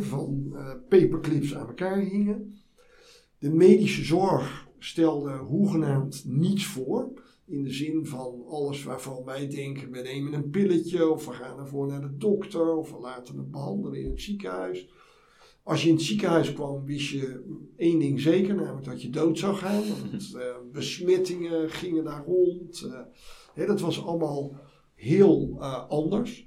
[0.00, 0.56] van
[0.88, 2.54] paperclips aan elkaar hingen.
[3.38, 7.12] De medische zorg stelde hoegenaamd niets voor.
[7.46, 11.58] In de zin van alles waarvan wij denken, we nemen een pilletje of we gaan
[11.58, 14.88] ervoor naar de dokter of we laten het behandelen in het ziekenhuis.
[15.62, 17.44] Als je in het ziekenhuis kwam, wist je
[17.76, 19.82] één ding zeker, namelijk dat je dood zou gaan.
[19.88, 22.82] Want uh, besmettingen gingen daar rond.
[22.86, 23.00] Uh,
[23.54, 24.60] hè, dat was allemaal
[24.94, 26.46] heel uh, anders.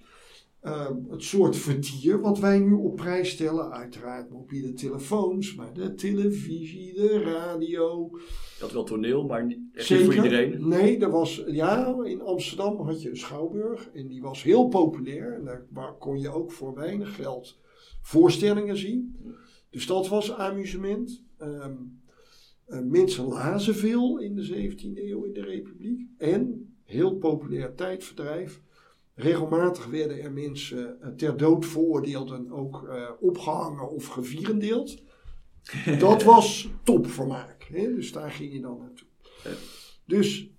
[0.61, 5.93] Ehm, het soort vertier wat wij nu op prijs stellen, uiteraard mobiele telefoons, maar de
[5.93, 8.11] televisie, de radio.
[8.59, 10.67] Had wel toneel, maar niet voor iedereen.
[10.67, 15.33] Nee, er was, ja, in Amsterdam had je een schouwburg en die was heel populair.
[15.33, 17.59] En daar kon je ook voor weinig geld
[18.01, 19.17] voorstellingen zien.
[19.69, 21.23] Dus dat was amusement.
[21.41, 22.01] Um,
[22.89, 26.01] mensen lazen veel in de 17e eeuw in de Republiek.
[26.17, 28.61] En, heel populair tijdverdrijf,
[29.19, 34.97] Regelmatig werden er mensen eh, ter dood veroordeeld en ook uh, opgehangen of gevierendeeld.
[35.99, 37.58] Dat was topvermaak.
[37.71, 39.07] Dus daar ging je dan naartoe.
[40.05, 40.49] Dus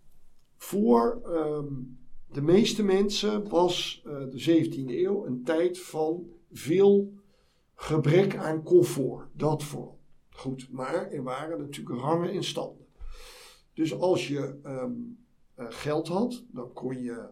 [0.56, 1.98] voor um,
[2.32, 7.12] de meeste mensen was uh, de 17e eeuw een tijd van veel
[7.74, 9.28] gebrek aan comfort.
[9.32, 9.98] Dat vooral.
[10.30, 12.86] Goed, maar er waren natuurlijk rangen en standen.
[13.74, 15.18] Dus als je um,
[15.56, 17.28] geld had, dan kon je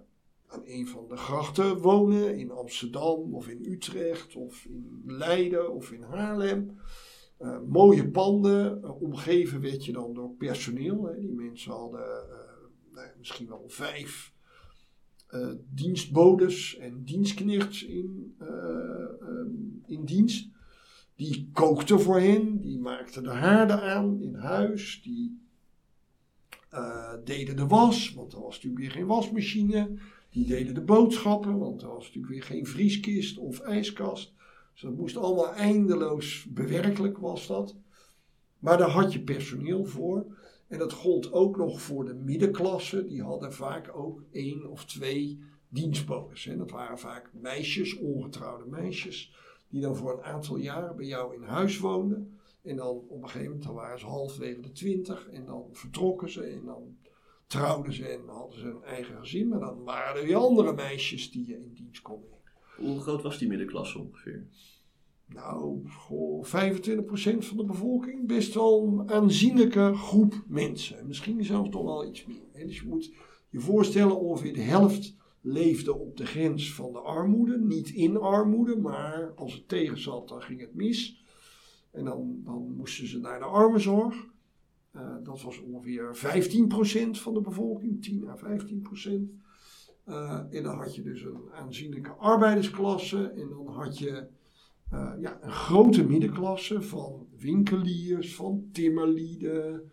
[0.46, 5.92] aan een van de grachten wonen in Amsterdam of in Utrecht of in Leiden of
[5.92, 6.78] in Haarlem.
[7.42, 11.04] Uh, mooie panden, uh, omgeven werd je dan door personeel.
[11.04, 11.18] Hè.
[11.18, 14.36] Die mensen hadden uh, nou, misschien wel vijf
[15.74, 20.48] dienstbodes en dienstknechts in, um, in dienst.
[21.14, 25.40] Die kookten voor hen, die maakten de haarden aan in huis, die
[27.24, 29.98] deden de was, want er was natuurlijk weer geen wasmachine.
[30.30, 34.34] Die deden de boodschappen, want er was natuurlijk weer geen vrieskist of ijskast.
[34.78, 37.76] Dus dat moest allemaal eindeloos bewerkelijk was dat.
[38.58, 40.36] Maar daar had je personeel voor.
[40.68, 43.06] En dat gold ook nog voor de middenklasse.
[43.06, 46.46] Die hadden vaak ook één of twee dienstbodes.
[46.46, 49.34] En dat waren vaak meisjes, ongetrouwde meisjes,
[49.68, 52.38] die dan voor een aantal jaren bij jou in huis woonden.
[52.62, 56.42] En dan op een gegeven moment waren ze halfwege de twintig en dan vertrokken ze
[56.42, 56.96] en dan
[57.46, 59.48] trouwden ze en hadden ze een eigen gezin.
[59.48, 62.37] Maar dan waren er weer andere meisjes die je in dienst kon nemen.
[62.78, 64.46] Hoe groot was die middenklasse ongeveer?
[65.26, 66.48] Nou, goh, 25%
[67.38, 68.26] van de bevolking.
[68.26, 71.06] Best wel een aanzienlijke groep mensen.
[71.06, 72.66] Misschien zelfs toch wel iets meer.
[72.66, 73.12] Dus je moet
[73.50, 77.58] je voorstellen, ongeveer de helft leefde op de grens van de armoede.
[77.58, 81.24] Niet in armoede, maar als het tegen zat, dan ging het mis.
[81.90, 84.26] En dan, dan moesten ze naar de armenzorg.
[84.96, 89.10] Uh, dat was ongeveer 15% van de bevolking, 10 à 15%.
[90.08, 93.28] Uh, en dan had je dus een aanzienlijke arbeidersklasse.
[93.28, 94.26] En dan had je
[94.92, 99.90] uh, ja, een grote middenklasse van winkeliers, van timmerlieden,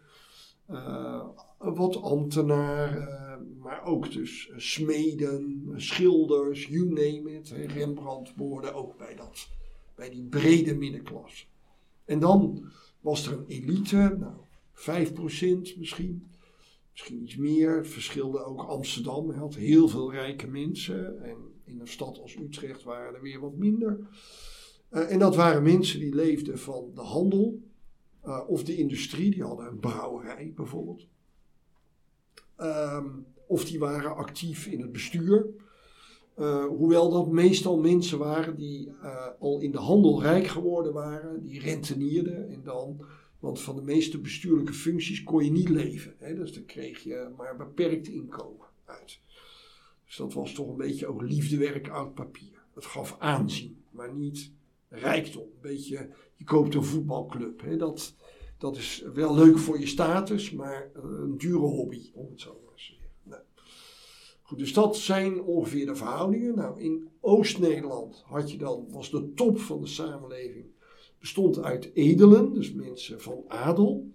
[1.57, 7.49] wat ambtenaren, maar ook dus smeden, schilders, you name it.
[7.49, 9.47] Rembrandt behoorde ook bij, dat,
[9.95, 11.45] bij die brede middenklasse.
[12.05, 12.65] En dan
[13.01, 14.33] was er een elite, nou,
[15.73, 16.23] 5% misschien.
[16.95, 17.85] Misschien iets meer.
[17.85, 19.31] Verschilde ook Amsterdam.
[19.31, 21.23] had heel veel rijke mensen.
[21.23, 23.99] En in een stad als Utrecht waren er weer wat minder.
[24.91, 27.61] Uh, en dat waren mensen die leefden van de handel.
[28.25, 29.31] Uh, of de industrie.
[29.31, 31.07] Die hadden een brouwerij bijvoorbeeld.
[32.57, 35.47] Um, of die waren actief in het bestuur.
[36.39, 38.91] Uh, hoewel dat meestal mensen waren die
[39.39, 41.43] al in de handel rijk geworden waren.
[41.43, 43.05] Die rentenierden en dan
[43.45, 46.15] want van de meeste bestuurlijke functies kon je niet leven.
[46.17, 46.35] Hè?
[46.35, 49.19] Dus dan kreeg je maar beperkt inkomen uit.
[50.05, 52.63] Dus dat was toch een beetje ook liefdewerk oud papier.
[52.73, 54.51] Het gaf aanzien, maar niet
[54.89, 55.43] rijkdom.
[55.43, 57.61] Een beetje, je koopt een voetbalclub.
[57.61, 57.77] Hè?
[57.77, 58.15] Dat,
[58.57, 62.73] dat is wel leuk voor je status, maar een dure hobby, om het zo maar
[62.75, 63.09] te zeggen.
[63.23, 63.41] Nou.
[64.41, 66.55] Goed, dus dat zijn ongeveer de verhoudingen.
[66.55, 70.65] Nou, in Oost-Nederland had je dan, was de top van de samenleving
[71.25, 74.11] bestond uit edelen, dus mensen van adel.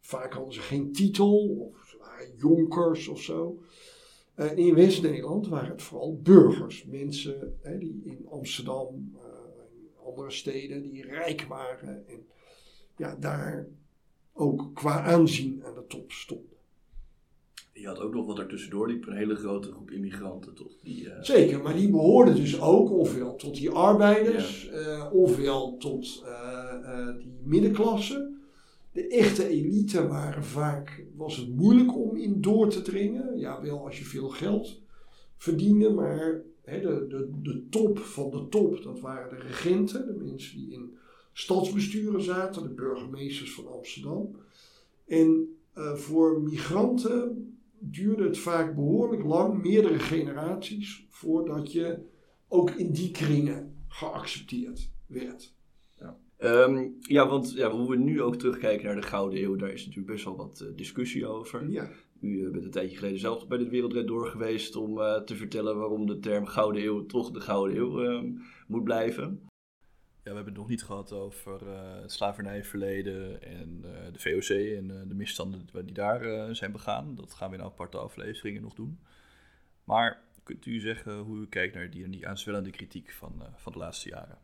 [0.00, 1.96] Vaak hadden ze geen titel, of
[2.36, 3.62] jonkers of zo.
[4.36, 6.84] Uh, in West-Nederland waren het vooral burgers.
[6.84, 12.08] Mensen hè, die in Amsterdam, uh, andere steden, die rijk waren.
[12.08, 12.26] En
[12.96, 13.68] ja, daar
[14.32, 16.57] ook qua aanzien aan de top stonden.
[17.80, 20.72] Je had ook nog wat ertussendoor liep, een hele grote groep immigranten, toch?
[20.82, 21.12] Die, uh...
[21.20, 24.70] Zeker, maar die behoorden dus ook ofwel tot die arbeiders,
[25.12, 26.24] ofwel tot
[27.18, 28.36] die middenklasse
[28.92, 33.38] de echte elite waren vaak, was het moeilijk om in door te dringen.
[33.38, 34.80] Ja, wel als je veel geld
[35.36, 40.24] verdiende, maar hè, de, de, de top van de top, dat waren de regenten, de
[40.24, 40.96] mensen die in
[41.32, 44.36] stadsbesturen zaten, de burgemeesters van Amsterdam.
[45.06, 51.98] En uh, voor migranten duurde het vaak behoorlijk lang, meerdere generaties, voordat je
[52.48, 55.56] ook in die kringen geaccepteerd werd.
[56.40, 59.86] Um, ja, want ja, hoe we nu ook terugkijken naar de Gouden Eeuw, daar is
[59.86, 61.70] natuurlijk best wel wat uh, discussie over.
[61.70, 61.90] Ja.
[62.20, 65.36] U uh, bent een tijdje geleden zelf bij dit Wereldred door geweest om uh, te
[65.36, 68.32] vertellen waarom de term Gouden Eeuw toch de Gouden Eeuw ehm,
[68.66, 69.47] moet blijven.
[70.28, 71.70] We hebben het nog niet gehad over
[72.02, 73.80] het slavernijverleden en
[74.12, 77.14] de VOC en de misstanden die daar zijn begaan.
[77.14, 78.98] Dat gaan we in aparte afleveringen nog doen.
[79.84, 83.78] Maar kunt u zeggen hoe u kijkt naar die, die aanzwellende kritiek van, van de
[83.78, 84.38] laatste jaren?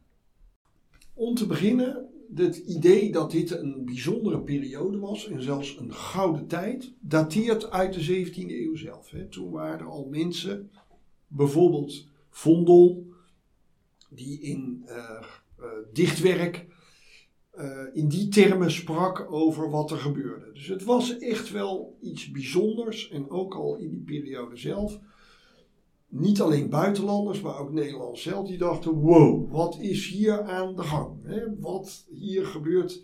[1.14, 6.46] Om te beginnen, het idee dat dit een bijzondere periode was en zelfs een gouden
[6.46, 9.10] tijd, dateert uit de 17e eeuw zelf.
[9.10, 9.26] Hè.
[9.26, 10.70] Toen waren al mensen,
[11.26, 13.12] bijvoorbeeld Vondel,
[14.08, 14.84] die in
[15.92, 16.66] dichtwerk
[17.58, 20.52] uh, in die termen sprak over wat er gebeurde.
[20.52, 25.00] Dus het was echt wel iets bijzonders en ook al in die periode zelf
[26.14, 30.82] niet alleen buitenlanders, maar ook Nederlanders zelf, die dachten: wow, wat is hier aan de
[30.82, 31.22] gang?
[31.22, 31.58] Hè?
[31.60, 33.02] Wat hier gebeurt,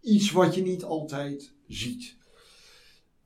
[0.00, 2.16] iets wat je niet altijd ziet.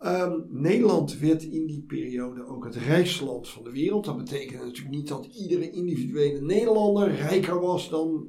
[0.01, 4.05] Um, Nederland werd in die periode ook het rijkste land van de wereld.
[4.05, 8.27] Dat betekent natuurlijk niet dat iedere individuele Nederlander rijker was dan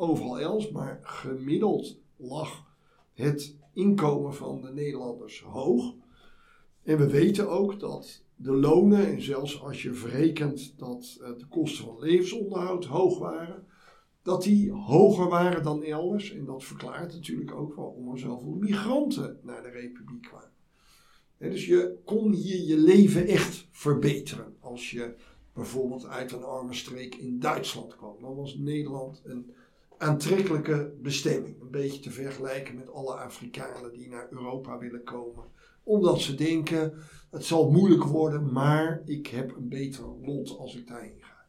[0.00, 2.64] overal else, maar gemiddeld lag
[3.12, 5.94] het inkomen van de Nederlanders hoog.
[6.82, 11.46] En we weten ook dat de lonen, en zelfs als je verrekent dat eh, de
[11.48, 13.66] kosten van levensonderhoud hoog waren,
[14.22, 16.32] dat die hoger waren dan elders.
[16.32, 20.50] En dat verklaart natuurlijk ook waarom er zoveel migranten naar de Republiek kwamen.
[21.38, 24.56] dus je kon hier je leven echt verbeteren.
[24.60, 25.14] Als je
[25.52, 29.50] bijvoorbeeld uit een arme streek in Duitsland kwam, dan was Nederland een
[30.00, 31.60] aantrekkelijke bestemming.
[31.60, 35.44] Een beetje te vergelijken met alle Afrikanen die naar Europa willen komen
[35.82, 36.92] omdat ze denken,
[37.30, 41.46] het zal moeilijk worden, maar ik heb een beter lot als ik daarheen ga.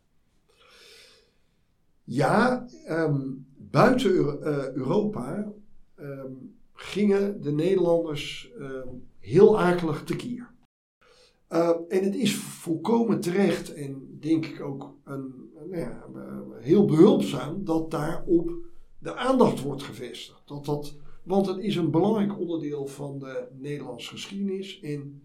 [2.04, 3.22] Ja, ehm,
[3.58, 5.52] buiten uh, Europa
[5.99, 10.51] um, gingen de Nederlanders um, heel akelig tekeer.
[11.52, 16.06] Uh, en het is volkomen terecht en denk ik ook een, ja,
[16.60, 18.52] heel behulpzaam dat daarop
[18.99, 20.41] de aandacht wordt gevestigd.
[20.45, 24.80] Dat dat want het is een belangrijk onderdeel van de Nederlandse geschiedenis.
[24.80, 25.24] En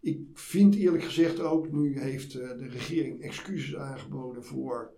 [0.00, 4.92] ik vind eerlijk gezegd ook, nu heeft eh, de regering excuses aangeboden voor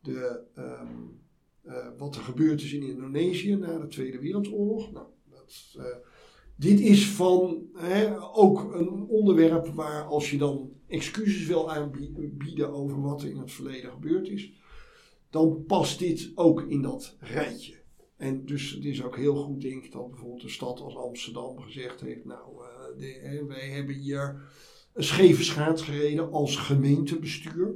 [0.00, 0.96] de, ehm,
[1.62, 4.92] eh, wat er gebeurd is in Indonesië na de Tweede Wereldoorlog.
[4.92, 5.84] Nou, dat, uh,
[6.56, 13.00] dit is van hè, ook een onderwerp waar als je dan excuses wil aanbieden over
[13.00, 14.52] wat er in het verleden gebeurd is,
[15.30, 17.82] dan past dit ook in dat rijtje.
[18.16, 21.58] En dus het is ook heel goed, denk ik, dat bijvoorbeeld een stad als Amsterdam
[21.58, 22.42] gezegd heeft: Nou,
[22.98, 24.42] de, wij hebben hier
[24.92, 27.74] een scheve schaats gereden als gemeentebestuur.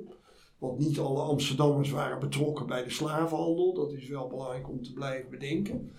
[0.59, 3.75] Want niet alle Amsterdammers waren betrokken bij de slavenhandel.
[3.75, 5.93] Dat is wel belangrijk om te blijven bedenken.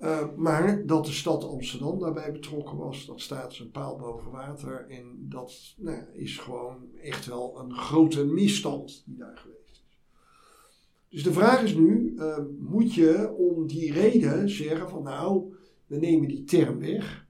[0.00, 4.86] Uh, maar dat de stad Amsterdam daarbij betrokken was, dat staat zijn paal boven water.
[4.88, 9.58] En dat nou, is gewoon echt wel een grote misstand die daar geweest
[11.08, 15.52] dus de vraag is nu, uh, moet je om die reden zeggen van nou,
[15.86, 17.26] we nemen die term weg.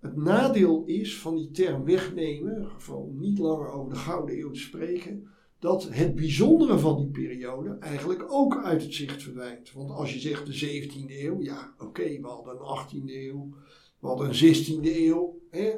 [0.00, 4.60] Het nadeel is van die term wegnemen, om niet langer over de Gouden Eeuw te
[4.60, 5.28] spreken,
[5.62, 9.72] dat het bijzondere van die periode eigenlijk ook uit het zicht verdwijnt.
[9.72, 13.54] Want als je zegt de 17e eeuw, ja oké, we hadden een 18e eeuw,
[13.98, 15.72] we hadden een 16e eeuw, hè,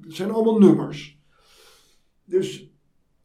[0.00, 1.18] het zijn allemaal nummers.
[2.24, 2.70] Dus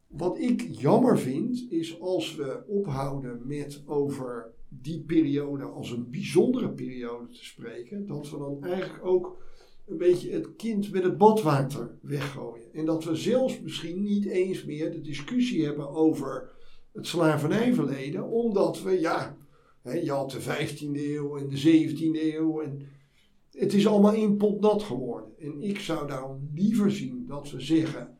[0.06, 6.70] wat ik jammer vind, is als we ophouden met over die periode als een bijzondere
[6.70, 9.42] periode te spreken, dat we dan eigenlijk ook
[9.86, 12.72] een beetje het kind met het badwater weggooien.
[12.72, 16.50] En dat we zelfs misschien niet eens meer de discussie hebben over
[16.92, 19.36] het slavernijverleden, omdat we, ja,
[19.82, 22.86] hè, je had de 15e eeuw en de 17e eeuw en
[23.50, 25.38] het is allemaal één pot nat geworden.
[25.38, 28.18] En ik zou daarom liever zien dat we zeggen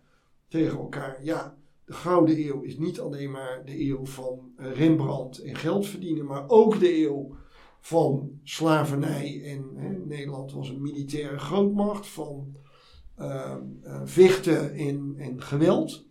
[0.48, 5.54] tegen elkaar: ja, de Gouden Eeuw is niet alleen maar de eeuw van Rembrandt en
[5.54, 7.36] geld verdienen, maar ook de eeuw
[7.84, 9.42] van slavernij.
[9.44, 9.72] En
[10.06, 12.56] Nederland was een militaire grootmacht, van
[13.18, 16.06] uh, uh, vechten en, en geweld.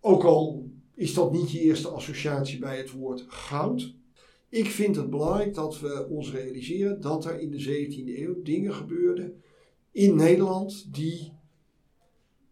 [0.00, 3.94] Ook al is dat niet je eerste associatie bij het woord goud.
[4.48, 8.74] Ik vind het belangrijk dat we ons realiseren dat er in de 17e eeuw dingen
[8.74, 9.42] gebeurden
[9.92, 11.32] in Nederland die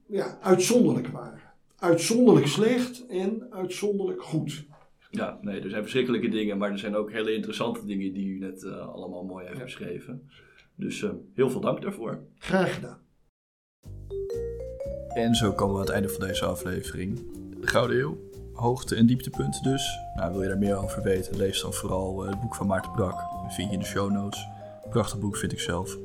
[0.06, 1.42] ja, uitzonderlijk waren.
[1.76, 4.66] Uitzonderlijk slecht en uitzonderlijk goed.
[5.18, 8.38] Ja, nee, er zijn verschrikkelijke dingen, maar er zijn ook hele interessante dingen die u
[8.38, 9.64] net uh, allemaal mooi heeft Ja.
[9.64, 10.28] beschreven.
[10.74, 12.20] Dus uh, heel veel dank daarvoor.
[12.38, 12.98] Graag gedaan.
[15.14, 17.16] En zo komen we aan het einde van deze aflevering.
[17.60, 18.18] De Gouden Eeuw,
[18.52, 19.98] hoogte- en dieptepunten dus.
[20.16, 22.92] Nou, wil je daar meer over weten, lees dan vooral uh, het boek van Maarten
[22.92, 23.12] Brak.
[23.42, 24.46] Dat vind je in de show notes.
[24.90, 25.98] Prachtig boek vind ik zelf.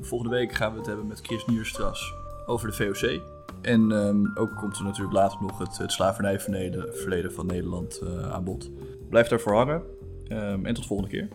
[0.00, 2.12] volgende week gaan we het hebben met Chris Nierstras
[2.46, 3.22] over de VOC.
[3.64, 8.32] En um, ook komt er natuurlijk later nog het, het slavernijverleden verleden van Nederland uh,
[8.32, 8.70] aan bod.
[9.08, 9.82] Blijf daarvoor hangen
[10.28, 11.28] um, en tot de volgende keer.